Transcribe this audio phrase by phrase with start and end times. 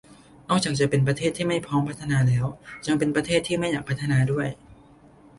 [0.49, 2.45] นอกจากจะเป็นประเทศไม่พร้อมจะพัฒนาแล้ว
[2.87, 4.47] ยังเป็นประเทศที่ไม่อยากพัฒนาด้วย